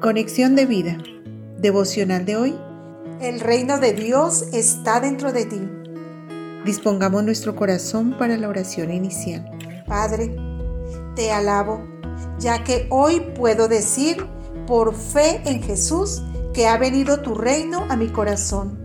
Conexión 0.00 0.56
de 0.56 0.64
vida. 0.64 0.96
Devocional 1.58 2.24
de 2.24 2.34
hoy. 2.34 2.58
El 3.20 3.38
reino 3.38 3.76
de 3.76 3.92
Dios 3.92 4.44
está 4.54 4.98
dentro 4.98 5.30
de 5.30 5.44
ti. 5.44 5.60
Dispongamos 6.64 7.22
nuestro 7.22 7.54
corazón 7.54 8.16
para 8.16 8.38
la 8.38 8.48
oración 8.48 8.90
inicial. 8.92 9.44
Padre, 9.86 10.34
te 11.16 11.30
alabo, 11.32 11.86
ya 12.38 12.64
que 12.64 12.86
hoy 12.88 13.20
puedo 13.36 13.68
decir 13.68 14.26
por 14.66 14.94
fe 14.94 15.42
en 15.44 15.62
Jesús 15.62 16.22
que 16.54 16.66
ha 16.66 16.78
venido 16.78 17.20
tu 17.20 17.34
reino 17.34 17.84
a 17.90 17.96
mi 17.96 18.08
corazón. 18.08 18.78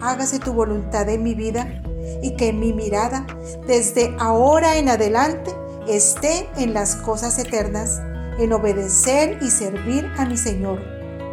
Hágase 0.00 0.38
tu 0.38 0.54
voluntad 0.54 1.10
en 1.10 1.24
mi 1.24 1.34
vida 1.34 1.82
y 2.22 2.36
que 2.36 2.54
mi 2.54 2.72
mirada 2.72 3.26
desde 3.66 4.16
ahora 4.18 4.78
en 4.78 4.88
adelante 4.88 5.50
esté 5.86 6.48
en 6.56 6.72
las 6.72 6.96
cosas 6.96 7.38
eternas, 7.38 8.00
en 8.38 8.52
obedecer 8.52 9.38
y 9.42 9.50
servir 9.50 10.10
a 10.16 10.24
mi 10.24 10.36
Señor, 10.36 10.80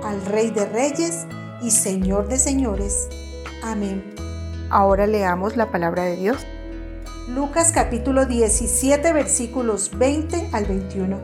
al 0.03 0.25
Rey 0.25 0.49
de 0.49 0.65
Reyes 0.65 1.25
y 1.61 1.69
Señor 1.71 2.27
de 2.27 2.39
Señores. 2.39 3.07
Amén. 3.63 4.15
Ahora 4.69 5.05
leamos 5.05 5.55
la 5.55 5.71
palabra 5.71 6.03
de 6.03 6.17
Dios. 6.17 6.37
Lucas 7.27 7.71
capítulo 7.71 8.25
17 8.25 9.13
versículos 9.13 9.91
20 9.97 10.49
al 10.51 10.65
21. 10.65 11.17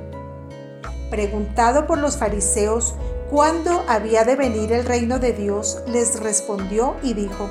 Preguntado 1.09 1.87
por 1.87 1.97
los 1.97 2.17
fariseos 2.17 2.95
cuándo 3.29 3.83
había 3.87 4.23
de 4.23 4.35
venir 4.35 4.71
el 4.71 4.85
reino 4.85 5.17
de 5.17 5.33
Dios, 5.33 5.81
les 5.87 6.19
respondió 6.19 6.95
y 7.01 7.13
dijo, 7.13 7.49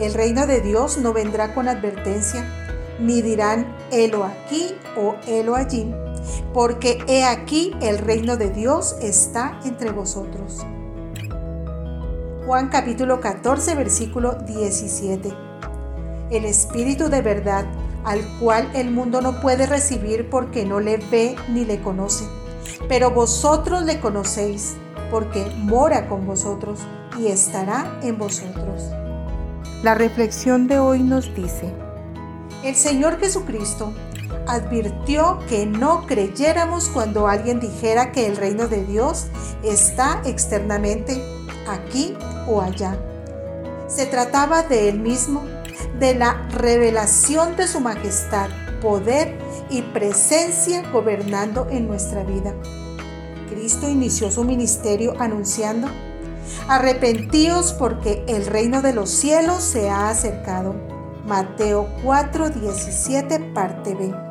el 0.00 0.14
reino 0.14 0.46
de 0.46 0.60
Dios 0.60 0.98
no 0.98 1.12
vendrá 1.12 1.54
con 1.54 1.68
advertencia, 1.68 2.44
ni 2.98 3.22
dirán, 3.22 3.76
helo 3.90 4.24
aquí 4.24 4.74
o 4.96 5.16
helo 5.26 5.56
allí, 5.56 5.92
porque 6.52 6.98
he 7.06 7.24
aquí 7.24 7.72
el 7.80 7.98
reino 7.98 8.36
de 8.36 8.50
Dios 8.50 8.96
está 9.00 9.60
entre 9.64 9.90
vosotros. 9.90 10.64
Juan 12.46 12.68
capítulo 12.68 13.20
14 13.20 13.74
versículo 13.74 14.34
17. 14.34 15.32
El 16.30 16.44
Espíritu 16.44 17.08
de 17.08 17.22
verdad, 17.22 17.64
al 18.04 18.20
cual 18.38 18.70
el 18.74 18.90
mundo 18.90 19.20
no 19.20 19.40
puede 19.40 19.66
recibir 19.66 20.28
porque 20.30 20.64
no 20.64 20.80
le 20.80 20.96
ve 20.96 21.36
ni 21.48 21.64
le 21.64 21.80
conoce, 21.80 22.24
pero 22.88 23.10
vosotros 23.10 23.84
le 23.84 24.00
conocéis, 24.00 24.76
porque 25.10 25.44
mora 25.56 26.08
con 26.08 26.26
vosotros 26.26 26.80
y 27.18 27.26
estará 27.26 27.98
en 28.02 28.18
vosotros. 28.18 28.90
La 29.82 29.94
reflexión 29.94 30.66
de 30.68 30.78
hoy 30.78 31.02
nos 31.02 31.34
dice, 31.34 31.72
el 32.62 32.74
Señor 32.74 33.18
Jesucristo 33.18 33.92
advirtió 34.50 35.38
que 35.48 35.66
no 35.66 36.06
creyéramos 36.06 36.88
cuando 36.88 37.28
alguien 37.28 37.60
dijera 37.60 38.12
que 38.12 38.26
el 38.26 38.36
reino 38.36 38.68
de 38.68 38.84
Dios 38.84 39.26
está 39.62 40.22
externamente 40.24 41.22
aquí 41.68 42.16
o 42.46 42.60
allá. 42.60 42.98
Se 43.86 44.06
trataba 44.06 44.62
de 44.62 44.88
Él 44.88 44.98
mismo, 44.98 45.42
de 45.98 46.14
la 46.14 46.48
revelación 46.50 47.56
de 47.56 47.66
su 47.66 47.80
majestad, 47.80 48.48
poder 48.80 49.38
y 49.68 49.82
presencia 49.82 50.82
gobernando 50.90 51.66
en 51.70 51.88
nuestra 51.88 52.22
vida. 52.24 52.54
Cristo 53.48 53.88
inició 53.88 54.30
su 54.30 54.44
ministerio 54.44 55.14
anunciando, 55.18 55.88
Arrepentíos 56.68 57.72
porque 57.72 58.24
el 58.28 58.46
reino 58.46 58.82
de 58.82 58.92
los 58.92 59.10
cielos 59.10 59.62
se 59.62 59.90
ha 59.90 60.08
acercado. 60.08 60.74
Mateo 61.26 61.88
4, 62.04 62.50
17, 62.50 63.40
parte 63.52 63.94
B. 63.94 64.29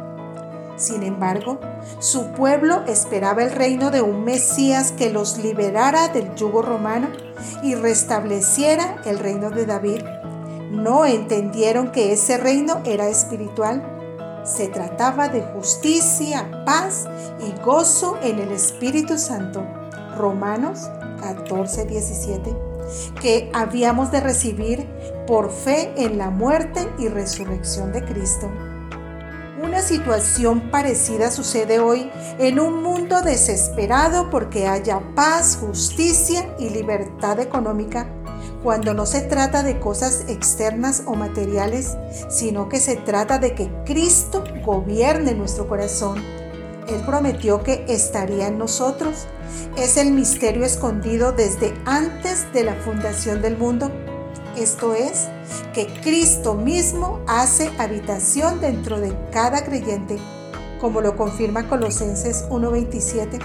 Sin 0.80 1.04
embargo, 1.04 1.60
su 2.00 2.32
pueblo 2.32 2.84
esperaba 2.88 3.44
el 3.44 3.52
reino 3.52 3.92
de 3.92 4.02
un 4.02 4.24
Mesías 4.24 4.94
que 4.94 5.10
los 5.10 5.38
liberara 5.38 6.08
del 6.08 6.34
yugo 6.36 6.62
romano 6.62 7.10
y 7.62 7.76
restableciera 7.76 9.02
el 9.06 9.20
reino 9.20 9.50
de 9.50 9.66
David. 9.66 10.02
No 10.72 11.06
entendieron 11.06 11.92
que 11.92 12.14
ese 12.14 12.38
reino 12.38 12.80
era 12.86 13.10
espiritual. 13.10 13.84
Se 14.46 14.70
trataba 14.70 15.28
de 15.28 15.42
justicia, 15.42 16.64
paz 16.66 17.08
y 17.46 17.62
gozo 17.62 18.18
en 18.24 18.40
el 18.40 18.54
Espíritu 18.54 19.18
Santo. 19.18 19.62
Romanos 20.16 20.90
14, 21.22 21.88
17, 21.88 22.56
que 23.22 23.52
habíamos 23.54 24.12
de 24.14 24.22
recibir 24.22 24.88
por 25.28 25.52
fe 25.52 25.92
en 25.98 26.18
la 26.18 26.30
muerte 26.30 26.88
y 26.98 27.10
resurrección 27.10 27.92
de 27.92 28.06
Cristo. 28.06 28.50
Una 29.80 29.88
situación 29.88 30.72
parecida 30.72 31.32
sucede 31.32 31.80
hoy 31.80 32.12
en 32.38 32.60
un 32.60 32.84
mundo 32.84 33.22
desesperado 33.22 34.30
porque 34.30 34.68
haya 34.68 35.00
paz, 35.16 35.58
justicia 35.58 36.54
y 36.60 36.70
libertad 36.70 37.40
económica, 37.40 38.06
cuando 38.62 38.94
no 38.94 39.06
se 39.06 39.22
trata 39.22 39.64
de 39.64 39.80
cosas 39.80 40.26
externas 40.28 41.04
o 41.06 41.16
materiales, 41.16 41.96
sino 42.28 42.68
que 42.68 42.82
se 42.82 42.98
trata 42.98 43.38
de 43.38 43.56
que 43.56 43.72
Cristo 43.86 44.44
gobierne 44.66 45.34
nuestro 45.34 45.70
corazón 45.70 46.22
él 46.90 47.02
prometió 47.06 47.64
que 47.64 47.86
estaría 47.88 48.48
en 48.48 48.58
nosotros. 48.58 49.28
Es 49.78 49.96
el 49.96 50.12
misterio 50.12 50.66
escondido 50.66 51.32
desde 51.32 51.74
antes 51.86 52.52
de 52.52 52.64
la 52.64 52.74
fundación 52.76 53.42
del 53.42 53.58
mundo. 53.58 53.92
Esto 54.58 54.94
es, 54.94 55.30
que 55.74 55.88
Cristo 56.02 56.54
mismo 56.56 57.20
hace 57.28 57.72
habitación 57.78 58.60
dentro 58.60 59.00
de 59.00 59.16
cada 59.32 59.64
creyente, 59.64 60.18
como 60.80 61.02
lo 61.02 61.16
confirma 61.16 61.68
Colosenses 61.68 62.46
1.27, 62.50 63.40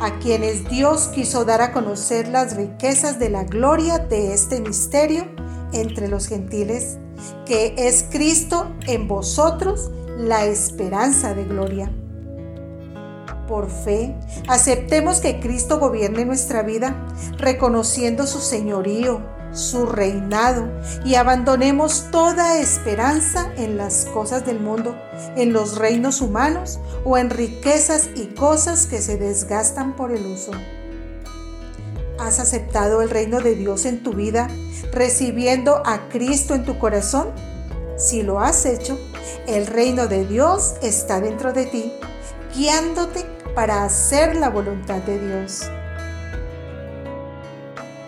a 0.00 0.18
quienes 0.18 0.68
Dios 0.68 1.08
quiso 1.08 1.44
dar 1.44 1.62
a 1.62 1.72
conocer 1.72 2.28
las 2.28 2.56
riquezas 2.56 3.18
de 3.18 3.30
la 3.30 3.44
gloria 3.44 3.98
de 3.98 4.34
este 4.34 4.60
misterio 4.60 5.24
entre 5.72 6.08
los 6.08 6.26
gentiles, 6.26 6.98
que 7.46 7.74
es 7.76 8.04
Cristo 8.10 8.74
en 8.86 9.08
vosotros, 9.08 9.90
la 10.18 10.44
esperanza 10.44 11.34
de 11.34 11.44
gloria. 11.44 11.90
Por 13.48 13.68
fe, 13.68 14.14
aceptemos 14.48 15.20
que 15.20 15.40
Cristo 15.40 15.80
gobierne 15.80 16.24
nuestra 16.24 16.62
vida, 16.62 17.08
reconociendo 17.36 18.26
su 18.26 18.38
señorío, 18.38 19.20
su 19.52 19.86
reinado, 19.86 20.68
y 21.04 21.14
abandonemos 21.14 22.10
toda 22.10 22.58
esperanza 22.58 23.52
en 23.56 23.76
las 23.76 24.06
cosas 24.06 24.46
del 24.46 24.60
mundo, 24.60 24.96
en 25.36 25.52
los 25.52 25.76
reinos 25.76 26.20
humanos 26.20 26.78
o 27.04 27.18
en 27.18 27.30
riquezas 27.30 28.10
y 28.14 28.26
cosas 28.26 28.86
que 28.86 29.00
se 29.00 29.16
desgastan 29.16 29.96
por 29.96 30.12
el 30.12 30.26
uso. 30.26 30.52
¿Has 32.18 32.38
aceptado 32.38 33.02
el 33.02 33.10
reino 33.10 33.40
de 33.40 33.54
Dios 33.54 33.86
en 33.86 34.02
tu 34.02 34.12
vida, 34.12 34.48
recibiendo 34.92 35.82
a 35.86 36.08
Cristo 36.08 36.54
en 36.54 36.64
tu 36.64 36.78
corazón? 36.78 37.28
Si 37.96 38.22
lo 38.22 38.40
has 38.40 38.66
hecho, 38.66 38.98
el 39.46 39.66
reino 39.66 40.06
de 40.06 40.26
Dios 40.26 40.74
está 40.82 41.20
dentro 41.20 41.52
de 41.52 41.66
ti, 41.66 41.92
guiándote 42.54 43.24
para 43.54 43.84
hacer 43.84 44.36
la 44.36 44.48
voluntad 44.50 44.98
de 44.98 45.18
Dios. 45.18 45.70